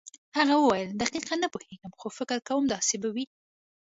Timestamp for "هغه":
0.37-0.55